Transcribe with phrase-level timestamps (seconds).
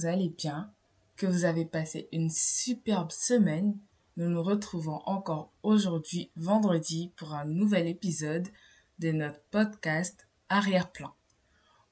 [0.00, 0.72] vous allez bien,
[1.16, 3.76] que vous avez passé une superbe semaine.
[4.16, 8.48] Nous nous retrouvons encore aujourd'hui, vendredi, pour un nouvel épisode
[8.98, 11.12] de notre podcast Arrière-plan.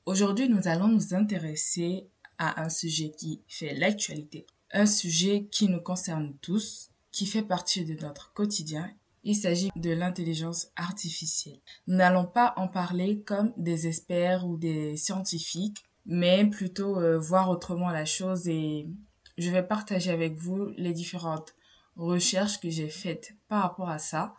[0.07, 2.09] Aujourd'hui, nous allons nous intéresser
[2.39, 7.85] à un sujet qui fait l'actualité, un sujet qui nous concerne tous, qui fait partie
[7.85, 8.91] de notre quotidien.
[9.23, 11.61] Il s'agit de l'intelligence artificielle.
[11.87, 17.51] Nous n'allons pas en parler comme des experts ou des scientifiques, mais plutôt euh, voir
[17.51, 18.89] autrement la chose et
[19.37, 21.55] je vais partager avec vous les différentes
[21.97, 24.35] recherches que j'ai faites par rapport à ça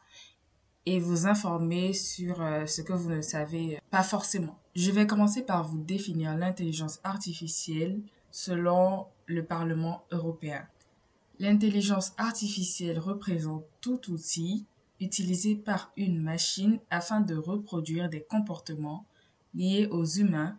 [0.88, 4.58] et vous informer sur euh, ce que vous ne savez pas forcément.
[4.76, 10.68] Je vais commencer par vous définir l'intelligence artificielle selon le Parlement européen.
[11.38, 14.66] L'intelligence artificielle représente tout outil
[15.00, 19.06] utilisé par une machine afin de reproduire des comportements
[19.54, 20.58] liés aux humains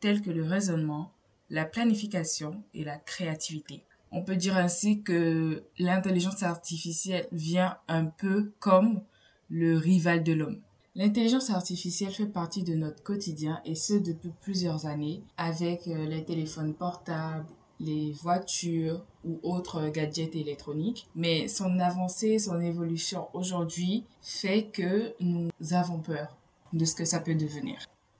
[0.00, 1.12] tels que le raisonnement,
[1.50, 3.84] la planification et la créativité.
[4.12, 9.02] On peut dire ainsi que l'intelligence artificielle vient un peu comme
[9.50, 10.60] le rival de l'homme.
[10.94, 16.24] L'intelligence artificielle fait partie de notre quotidien et ce depuis plusieurs années avec euh, les
[16.24, 17.44] téléphones portables,
[17.80, 21.06] les voitures ou autres gadgets électroniques.
[21.14, 26.36] Mais son avancée, son évolution aujourd'hui fait que nous avons peur
[26.72, 27.76] de ce que ça peut devenir.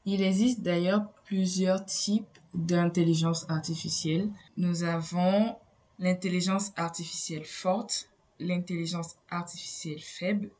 [0.08, 4.30] Il existe d'ailleurs plusieurs types d'intelligence artificielle.
[4.56, 5.56] Nous avons
[5.98, 10.50] l'intelligence artificielle forte, l'intelligence artificielle faible,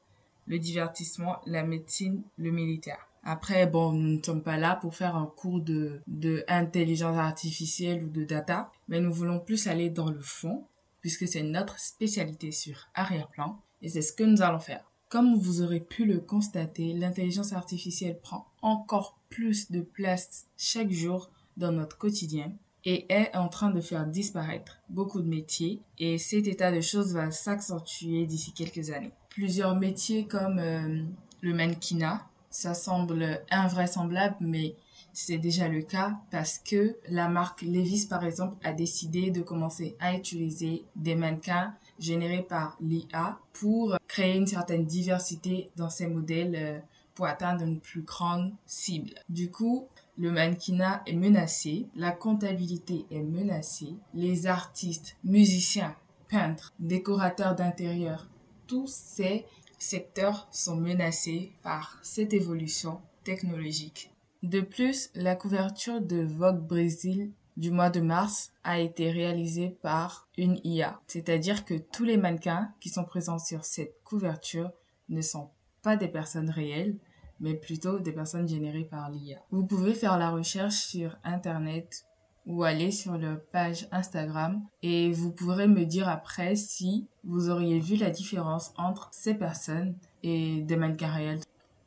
[0.47, 3.08] le divertissement, la médecine, le militaire.
[3.22, 8.04] Après, bon, nous ne sommes pas là pour faire un cours de, de intelligence artificielle
[8.04, 10.65] ou de data, mais nous voulons plus aller dans le fond,
[11.00, 14.84] puisque c'est notre spécialité sur arrière-plan, et c'est ce que nous allons faire.
[15.09, 21.30] Comme vous aurez pu le constater, l'intelligence artificielle prend encore plus de place chaque jour
[21.58, 22.54] dans notre quotidien
[22.86, 27.12] et est en train de faire disparaître beaucoup de métiers et cet état de choses
[27.12, 29.12] va s'accentuer d'ici quelques années.
[29.28, 31.02] Plusieurs métiers comme euh,
[31.42, 34.74] le mannequinat, ça semble invraisemblable mais
[35.12, 39.97] c'est déjà le cas parce que la marque Levis par exemple a décidé de commencer
[40.00, 46.56] à utiliser des mannequins générés par l'IA pour créer une certaine diversité dans ses modèles
[46.56, 46.78] euh,
[47.16, 49.15] pour atteindre une plus grande cible.
[49.28, 55.97] Du coup, le mannequinat est menacé, la comptabilité est menacée, les artistes, musiciens,
[56.28, 58.28] peintres, décorateurs d'intérieur,
[58.69, 59.44] tous ces
[59.78, 64.10] secteurs sont menacés par cette évolution technologique.
[64.43, 70.28] De plus, la couverture de Vogue Brésil du mois de mars a été réalisée par
[70.37, 74.71] une IA, c'est-à-dire que tous les mannequins qui sont présents sur cette couverture
[75.09, 75.50] ne sont
[75.83, 76.98] pas des personnes réelles,
[77.41, 79.38] mais plutôt des personnes générées par l'IA.
[79.50, 82.06] Vous pouvez faire la recherche sur Internet
[82.47, 87.80] ou aller sur leur page Instagram et vous pourrez me dire après si vous auriez
[87.80, 91.41] vu la différence entre ces personnes et des mannequins réels.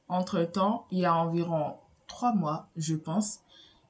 [0.09, 1.75] Entre-temps, il y a environ
[2.07, 3.41] trois mois, je pense,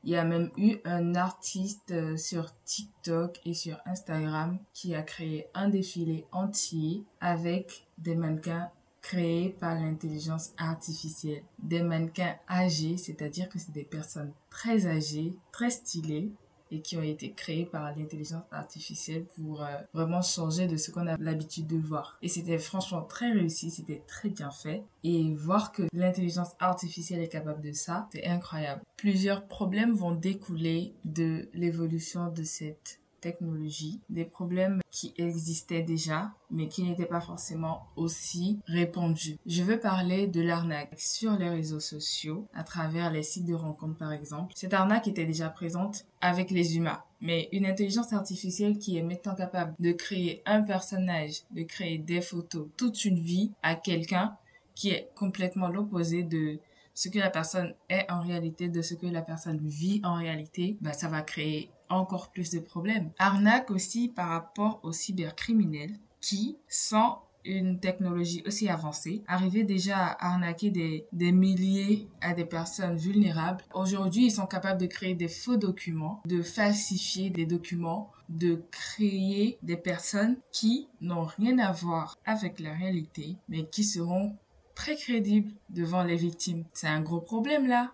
[0.04, 5.02] il y a même eu un artiste euh, sur TikTok et sur Instagram qui a
[5.02, 8.70] créé un défilé entier avec des mannequins
[9.10, 11.42] créés par l'intelligence artificielle.
[11.58, 16.30] Des mannequins âgés, c'est-à-dire que c'est des personnes très âgées, très stylées,
[16.72, 21.08] et qui ont été créés par l'intelligence artificielle pour euh, vraiment changer de ce qu'on
[21.08, 22.20] a l'habitude de voir.
[22.22, 24.84] Et c'était franchement très réussi, c'était très bien fait.
[25.04, 28.84] Et voir que l'intelligence artificielle est capable de ça, c'est incroyable.
[28.96, 36.68] Plusieurs problèmes vont découler de l'évolution de cette technologie, des problèmes qui existaient déjà, mais
[36.68, 39.38] qui n'étaient pas forcément aussi répandus.
[39.46, 43.98] Je veux parler de l'arnaque sur les réseaux sociaux, à travers les sites de rencontres
[43.98, 44.54] par exemple.
[44.56, 47.02] Cette arnaque était déjà présente avec les humains.
[47.22, 52.22] Mais une intelligence artificielle qui est maintenant capable de créer un personnage, de créer des
[52.22, 54.38] photos, toute une vie à quelqu'un
[54.74, 56.60] qui est complètement l'opposé de
[57.00, 60.78] ce que la personne est en réalité, de ce que la personne vit en réalité,
[60.82, 63.12] bah, ça va créer encore plus de problèmes.
[63.18, 70.34] Arnaque aussi par rapport aux cybercriminels qui, sans une technologie aussi avancée, arrivaient déjà à
[70.34, 73.64] arnaquer des, des milliers à des personnes vulnérables.
[73.74, 79.58] Aujourd'hui, ils sont capables de créer des faux documents, de falsifier des documents, de créer
[79.64, 84.36] des personnes qui n'ont rien à voir avec la réalité, mais qui seront
[84.80, 86.64] très crédibles devant les victimes.
[86.72, 87.92] C'est un gros problème là.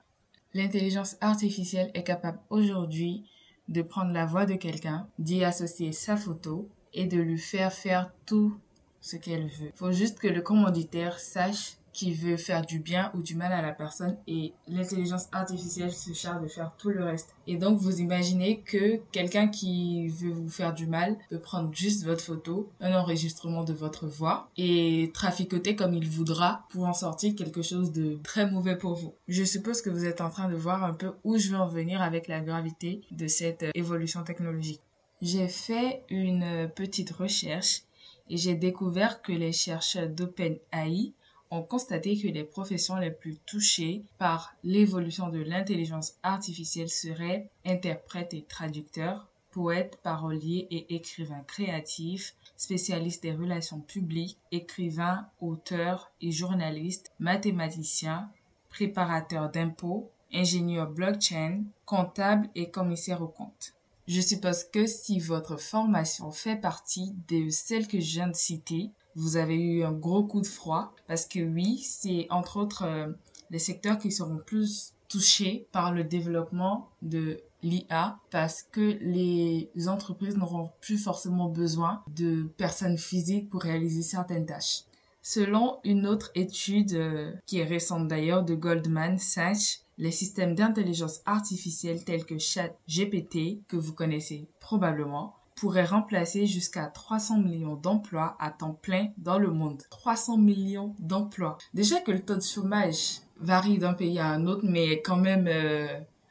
[0.53, 3.25] L'intelligence artificielle est capable aujourd'hui
[3.69, 8.11] de prendre la voix de quelqu'un, d'y associer sa photo et de lui faire faire
[8.27, 8.55] tout
[9.01, 9.71] ce qu'elle veut.
[9.73, 13.61] Faut juste que le commanditaire sache qui veut faire du bien ou du mal à
[13.61, 17.33] la personne et l'intelligence artificielle se charge de faire tout le reste.
[17.47, 22.03] Et donc vous imaginez que quelqu'un qui veut vous faire du mal peut prendre juste
[22.03, 27.33] votre photo, un enregistrement de votre voix et traficoter comme il voudra pour en sortir
[27.33, 29.13] quelque chose de très mauvais pour vous.
[29.29, 31.69] Je suppose que vous êtes en train de voir un peu où je veux en
[31.69, 34.81] venir avec la gravité de cette euh, évolution technologique.
[35.21, 37.83] J'ai fait une petite recherche
[38.29, 41.13] et j'ai découvert que les chercheurs d'OpenAI
[41.51, 48.33] ont constaté que les professions les plus touchées par l'évolution de l'intelligence artificielle seraient interprètes
[48.33, 57.13] et traducteurs, poètes, paroliers et écrivains créatifs, spécialistes des relations publiques, écrivains, auteurs et journalistes,
[57.19, 58.29] mathématiciens,
[58.69, 63.73] préparateurs d'impôts, ingénieurs blockchain, comptables et commissaires aux comptes.
[64.07, 68.91] Je suppose que si votre formation fait partie de celles que je viens de citer,
[69.15, 73.07] vous avez eu un gros coup de froid parce que oui, c'est entre autres euh,
[73.49, 80.37] les secteurs qui seront plus touchés par le développement de l'IA parce que les entreprises
[80.37, 84.83] n'auront plus forcément besoin de personnes physiques pour réaliser certaines tâches.
[85.21, 91.21] Selon une autre étude euh, qui est récente d'ailleurs de Goldman Sachs, les systèmes d'intelligence
[91.25, 98.51] artificielle tels que ChatGPT, que vous connaissez probablement, pourrait remplacer jusqu'à 300 millions d'emplois à
[98.51, 99.83] temps plein dans le monde.
[99.89, 101.57] 300 millions d'emplois.
[101.73, 105.17] Déjà que le taux de chômage varie d'un pays à un autre, mais est quand
[105.17, 105.87] même euh,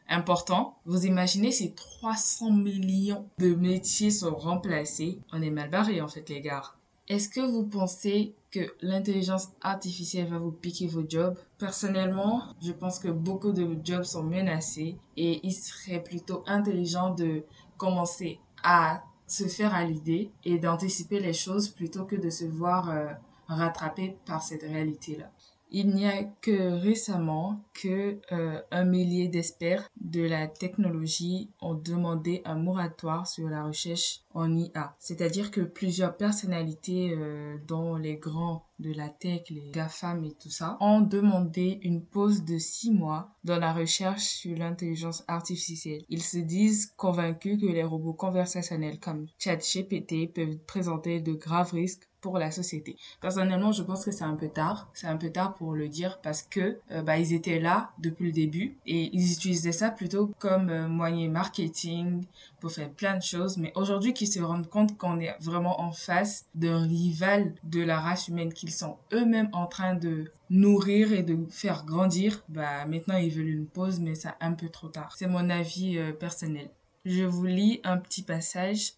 [0.09, 0.79] important.
[0.85, 5.19] Vous imaginez si 300 millions de métiers sont remplacés.
[5.32, 6.75] On est mal barré en fait les gars.
[7.09, 11.37] Est-ce que vous pensez que l'intelligence artificielle va vous piquer vos jobs?
[11.59, 17.44] Personnellement, je pense que beaucoup de jobs sont menacés et il serait plutôt intelligent de
[17.76, 22.91] commencer à se faire à l'idée et d'anticiper les choses plutôt que de se voir
[22.91, 23.06] euh,
[23.49, 25.31] rattrapé par cette réalité-là.
[25.76, 32.43] Il n'y a que récemment que euh, un millier d'experts de la technologie ont demandé
[32.44, 34.94] un moratoire sur la recherche en IA.
[35.00, 40.50] C'est-à-dire que plusieurs personnalités, euh, dont les grands de la tech, les GAFAM et tout
[40.50, 46.05] ça, ont demandé une pause de six mois dans la recherche sur l'intelligence artificielle.
[46.09, 52.09] Ils se disent convaincus que les robots conversationnels comme ChatGPT peuvent présenter de graves risques
[52.25, 52.97] pour la société.
[53.21, 54.88] Personnellement, je pense que c'est un peu tard.
[54.94, 58.29] C'est un peu tard pour le dire parce que euh, bah, ils étaient là depuis
[58.29, 62.25] le début et ils utilisaient ça plutôt comme euh, moyen marketing
[62.61, 63.59] pour faire plein de choses.
[63.59, 68.00] Mais aujourd'hui, qu'ils se rendent compte qu'on est vraiment en face d'un rival de la
[68.00, 73.31] race humaine sont eux-mêmes en train de nourrir et de faire grandir, bah maintenant ils
[73.31, 75.14] veulent une pause, mais c'est un peu trop tard.
[75.16, 76.70] C'est mon avis euh, personnel.
[77.05, 78.93] Je vous lis un petit passage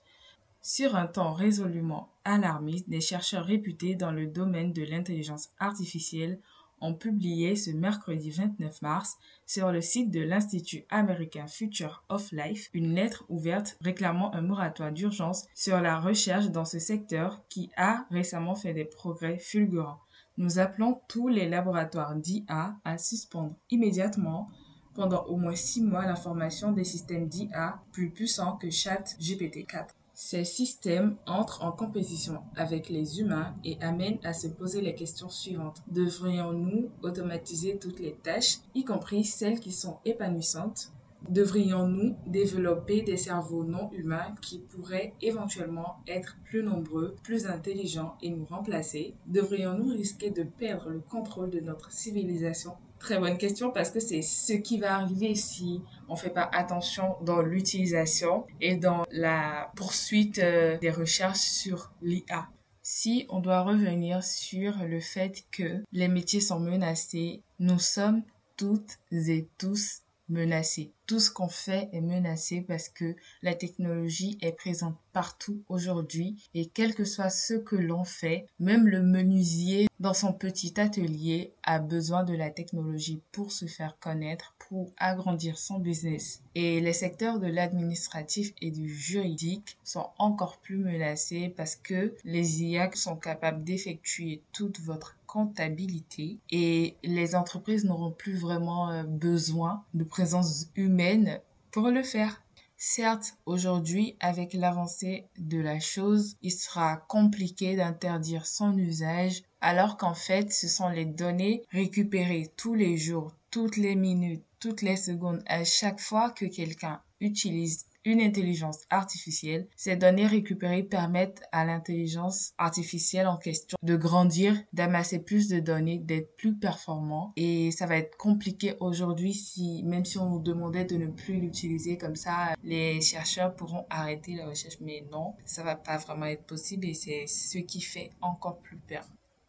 [0.63, 6.41] sur un temps résolument alarmiste, des chercheurs réputés dans le domaine de l'intelligence artificielle
[6.81, 12.71] ont publié ce mercredi 29 mars sur le site de l'Institut américain Future of Life
[12.75, 18.07] une lettre ouverte réclamant un moratoire d'urgence sur la recherche dans ce secteur qui a
[18.11, 20.01] récemment fait des progrès fulgurants.
[20.39, 24.51] Nous appelons tous les laboratoires d'IA à suspendre immédiatement
[24.95, 29.89] pendant au moins six mois la formation des systèmes d'IA plus puissants que ChatGPT-4.
[30.19, 35.29] Ces systèmes entrent en compétition avec les humains et amènent à se poser les questions
[35.29, 35.83] suivantes.
[35.89, 40.91] Devrions-nous automatiser toutes les tâches, y compris celles qui sont épanouissantes?
[41.29, 48.31] Devrions-nous développer des cerveaux non humains qui pourraient éventuellement être plus nombreux, plus intelligents et
[48.31, 49.15] nous remplacer?
[49.27, 54.23] Devrions-nous risquer de perdre le contrôle de notre civilisation Très bonne question parce que c'est
[54.23, 59.71] ce qui va arriver si on ne fait pas attention dans l'utilisation et dans la
[59.77, 62.49] poursuite euh, des recherches sur l'IA.
[62.83, 68.23] Si on doit revenir sur le fait que les métiers sont menacés, nous sommes
[68.57, 70.93] toutes et tous menacés.
[71.07, 76.67] Tout ce qu'on fait est menacé parce que la technologie est présente partout aujourd'hui et
[76.67, 81.79] quel que soit ce que l'on fait, même le menuisier dans son petit atelier a
[81.79, 86.43] besoin de la technologie pour se faire connaître, pour agrandir son business.
[86.55, 92.63] Et les secteurs de l'administratif et du juridique sont encore plus menacés parce que les
[92.63, 99.85] IA sont capables d'effectuer toute votre comptabilité et les entreprises n'auront plus vraiment euh, besoin
[99.95, 101.41] de présence humaine
[101.71, 102.43] pour le faire.
[102.79, 110.13] Certes, aujourd'hui, avec l'avancée de la chose, il sera compliqué d'interdire son usage, alors qu'en
[110.13, 115.43] fait, ce sont les données récupérées tous les jours, toutes les minutes, toutes les secondes,
[115.47, 119.69] à chaque fois que quelqu'un utilise une intelligence artificielle.
[119.77, 125.99] Ces données récupérées permettent à l'intelligence artificielle en question de grandir, d'amasser plus de données,
[125.99, 127.33] d'être plus performant.
[127.37, 131.41] Et ça va être compliqué aujourd'hui si, même si on nous demandait de ne plus
[131.41, 134.77] l'utiliser comme ça, les chercheurs pourront arrêter la recherche.
[134.81, 138.79] Mais non, ça va pas vraiment être possible et c'est ce qui fait encore plus
[138.79, 139.05] peur.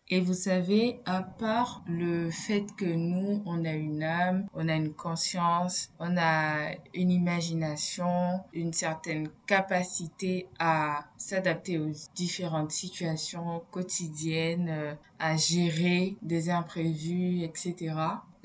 [0.09, 4.75] Et vous savez, à part le fait que nous, on a une âme, on a
[4.75, 14.69] une conscience, on a une imagination, une certaine capacité à s'adapter aux différentes situations quotidiennes,
[14.69, 17.93] euh, à gérer des imprévus, etc.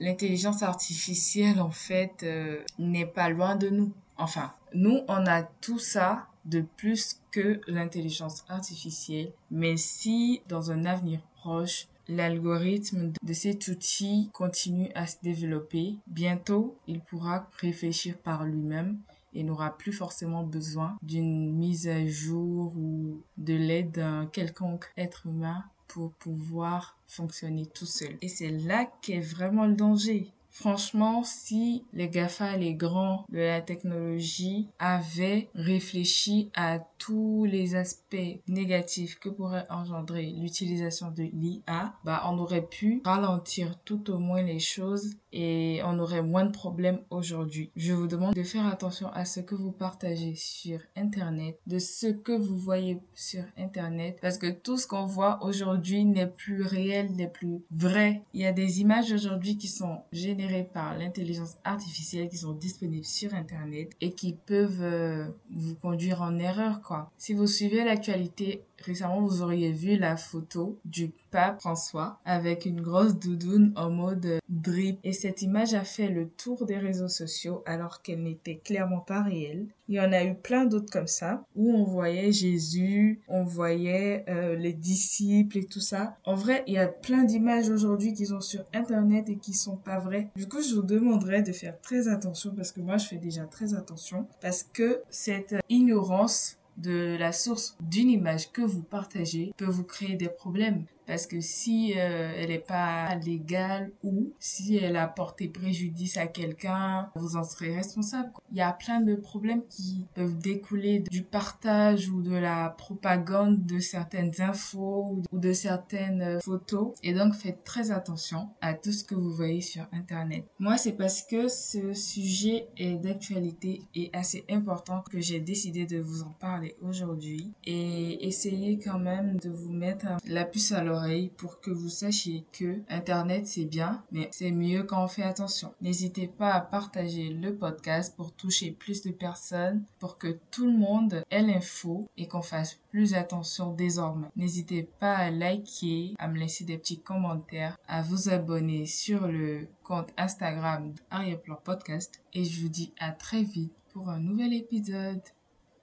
[0.00, 3.92] L'intelligence artificielle, en fait, euh, n'est pas loin de nous.
[4.16, 10.84] Enfin, nous, on a tout ça de plus que l'intelligence artificielle, mais si dans un
[10.84, 18.44] avenir proche, l'algorithme de cet outil continue à se développer, bientôt il pourra réfléchir par
[18.44, 18.98] lui-même
[19.34, 25.26] et n'aura plus forcément besoin d'une mise à jour ou de l'aide d'un quelconque être
[25.26, 28.16] humain pour pouvoir fonctionner tout seul.
[28.22, 30.32] Et c'est là qu'est vraiment le danger.
[30.52, 38.38] Franchement, si les GAFA, les grands de la technologie, avaient réfléchi à tous les aspects
[38.46, 44.42] négatifs que pourrait engendrer l'utilisation de l'IA, bah, on aurait pu ralentir tout au moins
[44.42, 47.70] les choses et on aurait moins de problèmes aujourd'hui.
[47.74, 52.08] Je vous demande de faire attention à ce que vous partagez sur Internet, de ce
[52.08, 57.12] que vous voyez sur Internet, parce que tout ce qu'on voit aujourd'hui n'est plus réel,
[57.12, 58.22] n'est plus vrai.
[58.34, 60.41] Il y a des images aujourd'hui qui sont générées
[60.72, 66.38] par l'intelligence artificielle qui sont disponibles sur Internet et qui peuvent euh, vous conduire en
[66.38, 67.10] erreur, quoi.
[67.18, 72.80] Si vous suivez l'actualité Récemment, vous auriez vu la photo du pape François avec une
[72.80, 74.98] grosse doudoune en mode drip.
[75.04, 79.22] Et cette image a fait le tour des réseaux sociaux alors qu'elle n'était clairement pas
[79.22, 79.66] réelle.
[79.88, 84.24] Il y en a eu plein d'autres comme ça où on voyait Jésus, on voyait
[84.28, 86.16] euh, les disciples et tout ça.
[86.24, 89.76] En vrai, il y a plein d'images aujourd'hui qui sont sur internet et qui sont
[89.76, 90.28] pas vraies.
[90.36, 93.44] Du coup, je vous demanderais de faire très attention parce que moi, je fais déjà
[93.44, 99.64] très attention parce que cette ignorance de la source d'une image que vous partagez peut
[99.66, 104.96] vous créer des problèmes parce que si euh, elle n'est pas légale ou si elle
[104.96, 108.30] a porté préjudice à quelqu'un, vous en serez responsable.
[108.50, 113.66] Il y a plein de problèmes qui peuvent découler du partage ou de la propagande
[113.66, 116.94] de certaines infos ou de certaines euh, photos.
[117.02, 120.46] Et donc faites très attention à tout ce que vous voyez sur Internet.
[120.58, 125.98] Moi, c'est parce que ce sujet est d'actualité et assez important que j'ai décidé de
[125.98, 131.01] vous en parler aujourd'hui et essayer quand même de vous mettre la puce à l'oreille
[131.36, 135.74] pour que vous sachiez que Internet c'est bien, mais c'est mieux quand on fait attention.
[135.80, 140.76] N'hésitez pas à partager le podcast pour toucher plus de personnes, pour que tout le
[140.76, 144.28] monde ait l'info et qu'on fasse plus attention désormais.
[144.36, 149.66] N'hésitez pas à liker, à me laisser des petits commentaires, à vous abonner sur le
[149.82, 155.22] compte Instagram Arrière-Plan Podcast et je vous dis à très vite pour un nouvel épisode.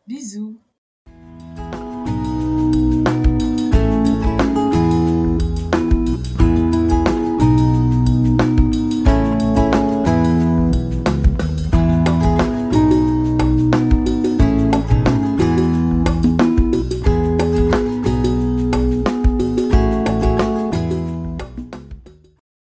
[0.08, 0.60] Bisous